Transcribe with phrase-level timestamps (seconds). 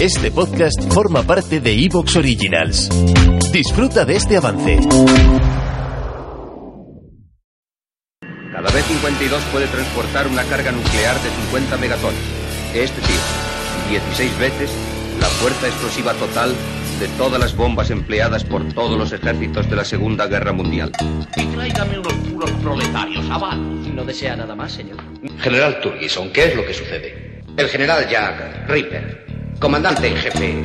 [0.00, 2.90] Este podcast forma parte de Evox Originals.
[3.50, 4.78] Disfruta de este avance.
[8.52, 12.20] Cada B-52 puede transportar una carga nuclear de 50 megatones.
[12.74, 13.16] Es decir,
[13.88, 14.70] 16 veces
[15.18, 16.54] la fuerza explosiva total
[17.00, 20.92] de todas las bombas empleadas por todos los ejércitos de la Segunda Guerra Mundial.
[21.36, 23.56] Y tráigame unos puros proletarios, abajo.
[23.56, 24.98] ¿No desea nada más, señor?
[25.40, 27.42] General Turgison, ¿qué es lo que sucede?
[27.56, 29.25] El general Jack Ripper,
[29.58, 30.64] comandante en jefe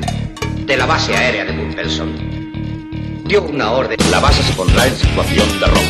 [0.65, 2.11] de la base aérea de Bumpelson,
[3.25, 3.97] dio una orden.
[4.09, 5.81] La base se pondrá en situación de robo.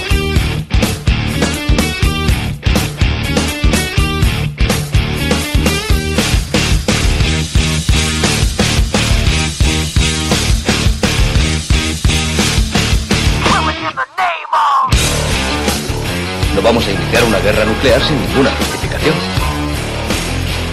[16.55, 19.15] No vamos a iniciar una guerra nuclear sin ninguna justificación.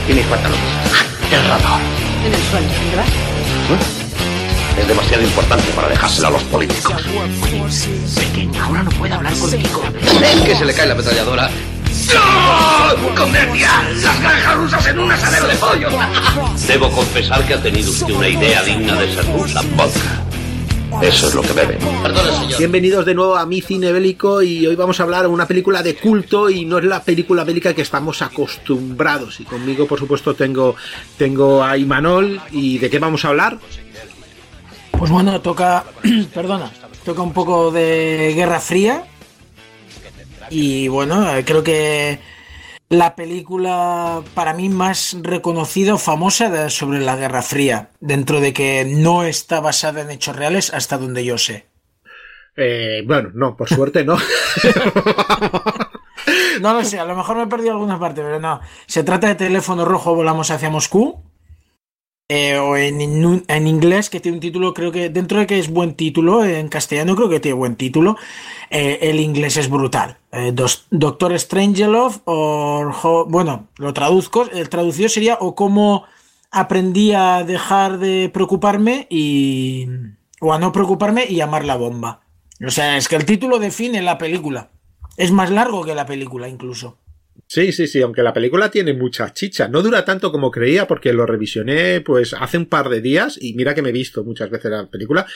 [0.08, 0.58] Y mis pantalones.
[1.30, 1.97] El radar.
[2.24, 3.08] En el suelo, ¿dónde vas?
[4.78, 7.02] Es demasiado importante para dejárselo a los políticos.
[8.16, 9.82] Pequeña, ahora no puedo hablar contigo.
[10.22, 11.50] Es que se le cae la ametralladora.
[12.14, 13.14] ¡No!
[13.14, 13.70] ¡Convertia!
[14.02, 15.88] ¡Las granjas rusas en un asadero de pollo!
[16.66, 19.62] Debo confesar que ha tenido usted una idea digna de ser rusa.
[19.76, 20.27] Vodka.
[21.02, 21.78] Eso es lo que beben.
[22.02, 22.58] Perdone, señor.
[22.58, 25.82] Bienvenidos de nuevo a mi cine bélico y hoy vamos a hablar de una película
[25.82, 29.38] de culto y no es la película bélica que estamos acostumbrados.
[29.38, 30.74] Y conmigo, por supuesto, tengo,
[31.16, 32.40] tengo a Imanol.
[32.50, 33.58] ¿Y de qué vamos a hablar?
[34.90, 35.84] Pues bueno, toca,
[36.34, 36.70] perdona,
[37.04, 39.04] toca un poco de Guerra Fría.
[40.50, 42.18] Y bueno, eh, creo que
[42.90, 48.52] la película para mí más reconocida o famosa de- sobre la Guerra Fría, dentro de
[48.52, 51.66] que no está basada en hechos reales hasta donde yo sé.
[52.56, 54.16] Eh, bueno, no, por suerte no.
[56.60, 58.60] No lo sé, a lo mejor me he perdido alguna parte, pero no.
[58.86, 61.22] Se trata de Teléfono Rojo, volamos hacia Moscú.
[62.30, 65.58] Eh, o en, in- en inglés, que tiene un título, creo que dentro de que
[65.58, 68.16] es buen título, en castellano creo que tiene buen título,
[68.68, 70.18] eh, el inglés es brutal.
[70.32, 76.04] Eh, dos- Doctor Strangelove, o bueno, lo traduzco, el traducido sería o cómo
[76.50, 79.86] aprendí a dejar de preocuparme y...
[80.40, 82.20] o a no preocuparme y amar la bomba.
[82.66, 84.68] O sea, es que el título define la película.
[85.16, 86.98] Es más largo que la película incluso.
[87.48, 89.68] Sí, sí, sí, aunque la película tiene mucha chicha.
[89.68, 93.54] No dura tanto como creía porque lo revisioné pues hace un par de días y
[93.54, 95.26] mira que me he visto muchas veces la película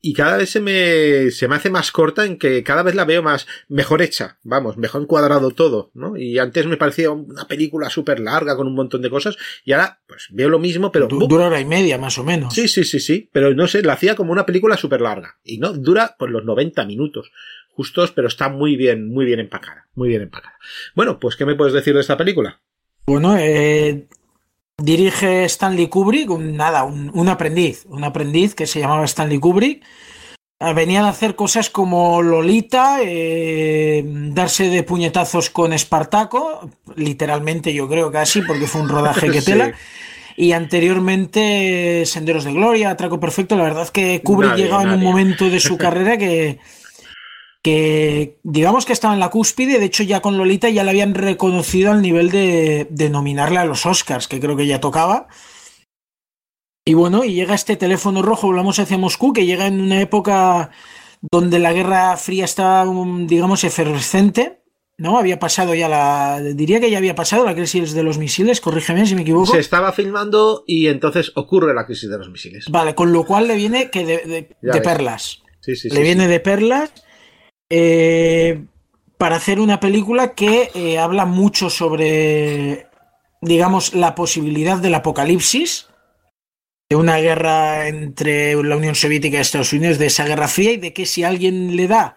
[0.00, 3.04] y cada vez se me, se me hace más corta en que cada vez la
[3.04, 6.16] veo más mejor hecha, vamos, mejor encuadrado todo, ¿no?
[6.16, 10.00] Y antes me parecía una película súper larga con un montón de cosas y ahora
[10.06, 11.08] pues veo lo mismo pero...
[11.08, 12.54] Du- dura hora y media más o menos.
[12.54, 15.58] Sí, sí, sí, sí, pero no sé, la hacía como una película súper larga y
[15.58, 17.32] no, dura pues los 90 minutos
[17.76, 20.54] justos, pero está muy bien, muy bien empacada, muy bien empacada.
[20.94, 22.60] Bueno, pues ¿qué me puedes decir de esta película?
[23.06, 24.06] Bueno, eh,
[24.78, 29.84] dirige Stanley Kubrick, un, nada, un, un aprendiz, un aprendiz que se llamaba Stanley Kubrick.
[30.58, 37.88] Eh, Venía a hacer cosas como Lolita, eh, darse de puñetazos con Espartaco, literalmente yo
[37.88, 39.52] creo casi, porque fue un rodaje que Sí.
[39.52, 39.74] tela.
[40.38, 43.56] Y anteriormente Senderos de Gloria, Atraco Perfecto.
[43.56, 46.58] La verdad es que Kubrick Nadie, llegaba en un momento de su carrera que,
[47.66, 49.80] que digamos que estaba en la cúspide.
[49.80, 53.64] De hecho, ya con Lolita ya la habían reconocido al nivel de, de nominarle a
[53.64, 55.26] los Oscars, que creo que ya tocaba.
[56.84, 60.70] Y bueno, y llega este teléfono rojo, volvamos hacia Moscú, que llega en una época
[61.20, 64.62] donde la Guerra Fría está, um, digamos, efervescente.
[64.96, 65.18] ¿No?
[65.18, 66.40] Había pasado ya la.
[66.40, 69.52] Diría que ya había pasado la crisis de los misiles, corrígeme si me equivoco.
[69.52, 72.66] Se estaba filmando y entonces ocurre la crisis de los misiles.
[72.70, 75.42] Vale, con lo cual le viene que de, perlas.
[75.60, 76.92] Sí, sí, le sí, viene de perlas
[77.70, 78.64] eh,
[79.18, 82.86] para hacer una película que eh, habla mucho sobre,
[83.40, 85.88] digamos, la posibilidad del apocalipsis,
[86.88, 90.76] de una guerra entre la Unión Soviética y Estados Unidos, de esa guerra fría y
[90.76, 92.16] de que si alguien le da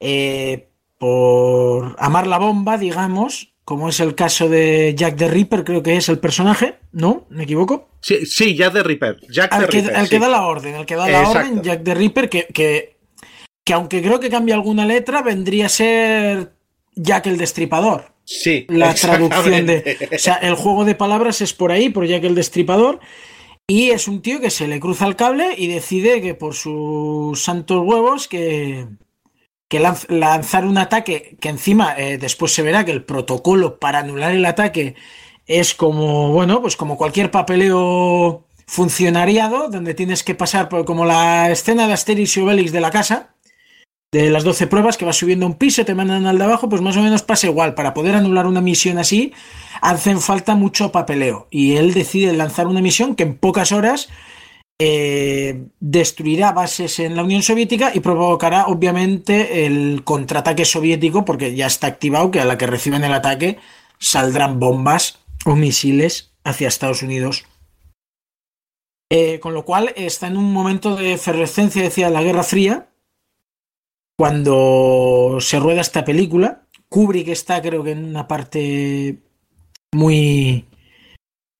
[0.00, 0.68] eh,
[0.98, 5.96] por amar la bomba, digamos, como es el caso de Jack the Ripper, creo que
[5.96, 7.26] es el personaje, ¿no?
[7.30, 7.88] ¿Me equivoco?
[8.00, 9.16] Sí, sí, Jack the Ripper.
[9.30, 11.38] Jack al the que, Ripper, al que da la orden, al que da la Exacto.
[11.38, 12.93] orden, Jack the Ripper, que, que,
[13.64, 16.52] que aunque creo que cambia alguna letra, vendría a ser
[16.94, 18.12] Jack el Destripador.
[18.24, 18.66] Sí.
[18.68, 20.10] La traducción de.
[20.14, 23.00] O sea, el juego de palabras es por ahí, por Jack el Destripador.
[23.66, 27.42] Y es un tío que se le cruza el cable y decide que por sus
[27.42, 28.86] santos huevos que,
[29.68, 34.32] que lanzar un ataque que encima eh, después se verá que el protocolo para anular
[34.32, 34.96] el ataque
[35.46, 41.50] es como, bueno, pues como cualquier papeleo funcionariado donde tienes que pasar por como la
[41.50, 43.33] escena de Asterix y Obelix de la casa
[44.14, 46.80] de las 12 pruebas que vas subiendo un piso, te mandan al de abajo, pues
[46.80, 47.74] más o menos pasa igual.
[47.74, 49.32] Para poder anular una misión así,
[49.80, 51.48] hacen falta mucho papeleo.
[51.50, 54.08] Y él decide lanzar una misión que en pocas horas
[54.78, 61.66] eh, destruirá bases en la Unión Soviética y provocará obviamente el contraataque soviético, porque ya
[61.66, 63.58] está activado que a la que reciben el ataque
[63.98, 67.46] saldrán bombas o misiles hacia Estados Unidos.
[69.10, 72.90] Eh, con lo cual está en un momento de efervescencia, decía, la Guerra Fría,
[74.16, 76.66] cuando se rueda esta película.
[76.88, 79.18] Kubrick está, creo que, en una parte
[79.92, 80.66] muy,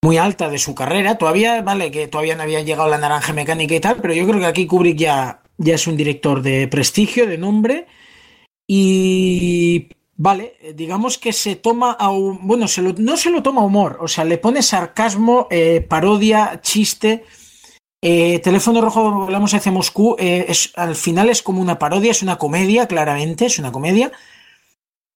[0.03, 1.19] muy alta de su carrera.
[1.19, 4.41] Todavía, vale, que todavía no había llegado la naranja mecánica y tal, pero yo creo
[4.41, 7.87] que aquí Kubrick ya, ya es un director de prestigio, de nombre.
[8.67, 12.67] Y vale, digamos que se toma a bueno,
[12.99, 17.25] no se lo toma humor, o sea, le pone sarcasmo, eh, parodia, chiste.
[18.07, 22.23] Eh, Teléfono Rojo, volvamos hacia Moscú, eh, es, al final es como una parodia, es
[22.23, 24.13] una comedia, claramente, es una comedia,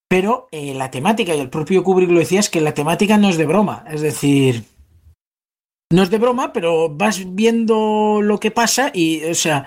[0.08, 3.28] pero eh, la temática, y el propio Kubrick lo decía, es que la temática no
[3.28, 4.64] es de broma, es decir,
[5.92, 9.66] no es de broma, pero vas viendo lo que pasa y, o sea,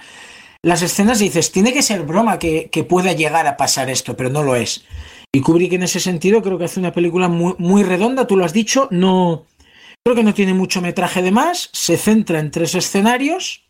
[0.63, 4.41] las escenas dices, tiene que ser broma que, pueda llegar a pasar esto, pero no
[4.41, 4.83] lo es.
[5.31, 8.51] Y Kubrick en ese sentido creo que hace una película muy redonda, tú lo has
[8.51, 9.45] dicho, no
[10.03, 13.69] Creo que no tiene mucho metraje de más, se centra en tres escenarios.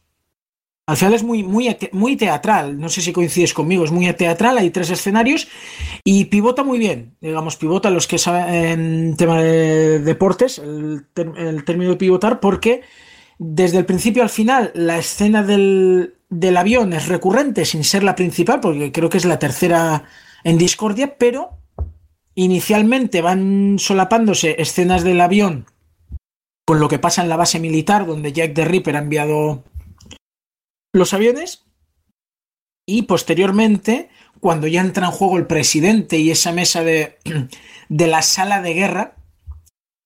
[0.88, 4.58] Al final es muy, muy, muy teatral, no sé si coincides conmigo, es muy teatral,
[4.58, 5.48] hay tres escenarios
[6.04, 11.06] y pivota muy bien, digamos, pivota los que saben en tema de deportes, el,
[11.38, 12.82] el término de pivotar, porque
[13.38, 18.16] desde el principio al final la escena del, del avión es recurrente sin ser la
[18.16, 20.06] principal, porque creo que es la tercera
[20.44, 21.58] en discordia, pero
[22.36, 25.66] inicialmente van solapándose escenas del avión
[26.72, 29.66] con lo que pasa en la base militar donde Jack the Ripper ha enviado
[30.94, 31.66] los aviones.
[32.88, 34.08] Y posteriormente,
[34.40, 37.18] cuando ya entra en juego el presidente y esa mesa de,
[37.90, 39.16] de la sala de guerra,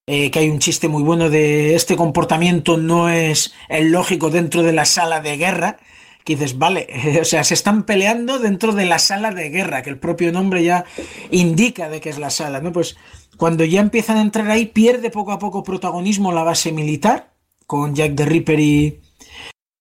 [0.07, 4.63] eh, que hay un chiste muy bueno de este comportamiento no es el lógico dentro
[4.63, 5.77] de la sala de guerra,
[6.25, 6.88] que dices, vale,
[7.22, 10.63] o sea, se están peleando dentro de la sala de guerra, que el propio nombre
[10.63, 10.83] ya
[11.31, 12.74] indica de que es la sala, ¿no?
[12.74, 12.98] Pues
[13.38, 17.31] cuando ya empiezan a entrar ahí, pierde poco a poco protagonismo la base militar,
[17.68, 19.01] con Jack the Ripper y,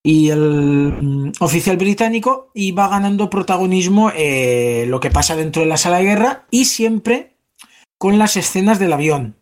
[0.03, 5.69] y el mm, oficial británico, y va ganando protagonismo eh, lo que pasa dentro de
[5.69, 7.39] la sala de guerra y siempre
[7.97, 9.37] con las escenas del avión.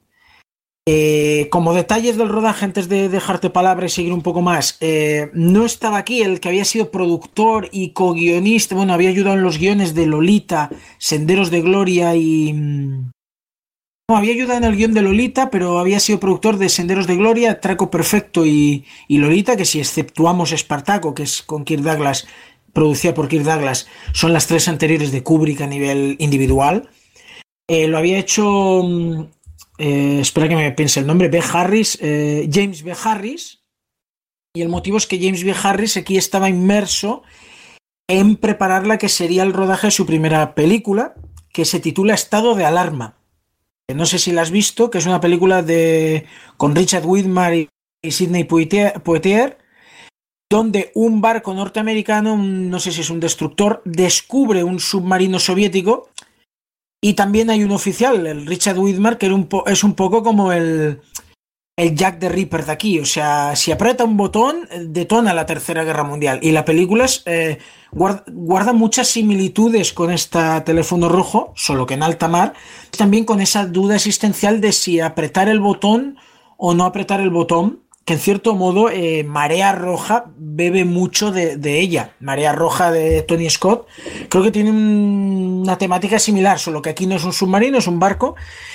[0.85, 5.31] Eh, como detalles del rodaje, antes de dejarte palabra y seguir un poco más, eh,
[5.33, 9.59] no estaba aquí el que había sido productor y co-guionista, bueno, había ayudado en los
[9.59, 13.13] guiones de Lolita, Senderos de Gloria y, mm,
[14.11, 17.17] no, había ayudado en el guion de Lolita, pero había sido productor de Senderos de
[17.17, 22.27] Gloria, Traco Perfecto y, Lolita, que si exceptuamos Espartaco, que es con Kirk Douglas,
[22.73, 26.91] producida por Kirk Douglas, son las tres anteriores de Kubrick a nivel individual.
[27.69, 29.25] Eh, lo había hecho, mm,
[29.79, 31.43] eh, espera que me piense el nombre, B.
[31.53, 32.95] Harris, eh, James B.
[33.05, 33.63] Harris.
[34.55, 35.55] Y el motivo es que James B.
[35.63, 37.23] Harris aquí estaba inmerso
[38.09, 41.15] en preparar la que sería el rodaje de su primera película,
[41.53, 43.23] que se titula Estado de Alarma
[43.95, 47.69] no sé si la has visto, que es una película de con Richard Widmar y,
[48.09, 49.59] Sidney Poitier,
[50.51, 56.09] donde un barco norteamericano, no sé si es un destructor, descubre un submarino soviético
[57.05, 59.27] y también hay un oficial, el Richard Widmar, que
[59.67, 61.01] es un poco como el,
[61.77, 63.01] el Jack the Ripper de aquí.
[63.01, 66.39] O sea, si aprieta un botón, detona la Tercera Guerra Mundial.
[66.43, 67.59] Y la película eh,
[67.91, 72.55] guarda, muchas similitudes con este teléfono rojo, solo que en alta mar.
[72.97, 76.19] También con esa duda existencial de si apretar el botón
[76.57, 81.81] o no apretar el botón que en cierto modo eh, Marea Roja bebe mucho de,
[81.81, 82.15] ella.
[82.21, 83.87] Marea Roja de Tony Scott
[84.29, 88.01] creo que tiene una temática similar, solo que aquí no es un submarino, es un
[88.01, 88.35] barco,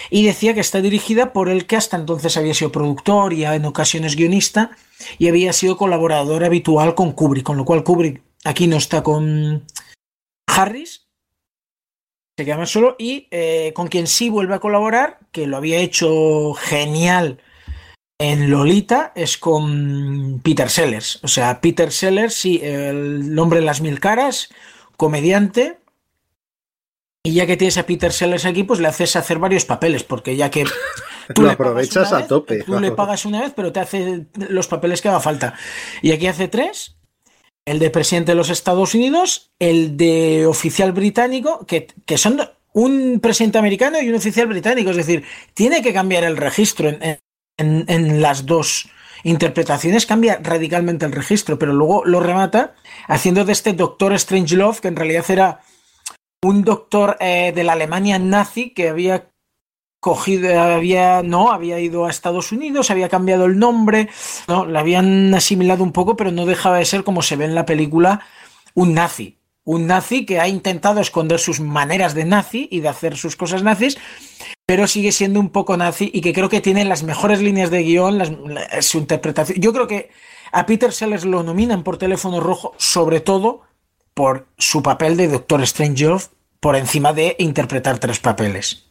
[0.10, 3.66] y decía que está dirigida por el que hasta entonces había sido productor y en
[3.66, 4.72] ocasiones guionista,
[5.18, 9.66] y había sido colaborador habitual con Kubrick, con lo cual Kubrick aquí no está con
[10.48, 11.08] Harris,
[12.38, 16.54] se llama solo, y eh, con quien sí vuelve a colaborar, que lo había hecho
[16.54, 17.42] genial
[18.20, 21.20] en Lolita es con Peter Sellers.
[21.24, 24.50] O sea, Peter Sellers, sí, el hombre de las mil caras,
[24.96, 25.78] comediante.
[27.24, 30.36] Y ya que tienes a Peter Sellers aquí, pues le haces hacer varios papeles, porque
[30.36, 30.66] ya que
[31.36, 32.64] tú lo aprovechas a tope.
[32.64, 35.54] Tú le pagas una vez, pero te hace los papeles que haga falta.
[36.02, 36.96] Y aquí hace tres.
[37.66, 43.20] El de presidente de los Estados Unidos, el de oficial británico, que, que son un
[43.20, 44.92] presidente americano y un oficial británico.
[44.92, 47.20] Es decir, tiene que cambiar el registro en, en
[47.58, 48.90] las dos
[49.24, 52.76] interpretaciones, cambia radicalmente el registro, pero luego lo remata
[53.08, 55.62] haciendo de este Doctor Strangelove, que en realidad era
[56.44, 59.30] un doctor eh, de la Alemania nazi que había
[60.00, 64.10] cogido, había, no, había ido a Estados Unidos, había cambiado el nombre,
[64.48, 67.56] no, lo habían asimilado un poco, pero no dejaba de ser, como se ve en
[67.56, 68.22] la película,
[68.74, 69.40] un nazi.
[69.64, 73.64] Un nazi que ha intentado esconder sus maneras de nazi y de hacer sus cosas
[73.64, 73.98] nazis,
[74.68, 77.84] pero sigue siendo un poco nazi y que creo que tiene las mejores líneas de
[77.84, 78.22] guion,
[78.82, 79.60] su interpretación.
[79.62, 80.12] Yo creo que
[80.52, 83.62] a Peter Sellers lo nominan por teléfono rojo, sobre todo
[84.14, 86.06] por su papel de Doctor Strange
[86.60, 88.87] por encima de interpretar tres papeles.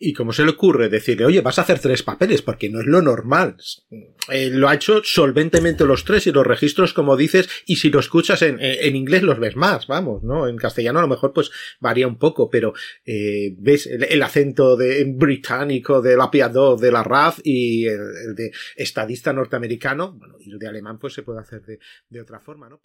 [0.00, 2.40] ¿Y cómo se le ocurre decirle, oye, vas a hacer tres papeles?
[2.40, 3.56] Porque no es lo normal.
[4.30, 7.98] Eh, lo ha hecho solventemente los tres y los registros, como dices, y si lo
[7.98, 10.46] escuchas en, en inglés los ves más, vamos, ¿no?
[10.46, 11.50] En castellano a lo mejor pues
[11.80, 12.74] varía un poco, pero
[13.04, 18.52] eh, ves el, acento de, británico de la Piadó, de la RAF y el, de
[18.76, 22.68] estadista norteamericano, bueno, y el de alemán pues se puede hacer de, de otra forma,
[22.68, 22.80] ¿no?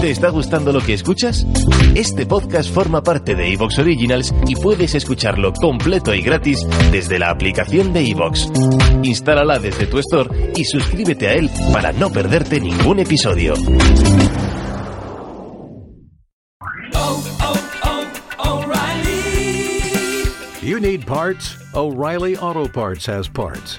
[0.00, 1.46] ¿Te está gustando lo que escuchas?
[1.94, 7.28] Este podcast forma parte de Evox Originals y puedes escucharlo completo y gratis desde la
[7.28, 8.50] aplicación de Evox.
[9.02, 13.52] Instálala desde tu store y suscríbete a él para no perderte ningún episodio.
[20.62, 21.56] You need parts?
[21.74, 23.78] O'Reilly Auto Parts has parts.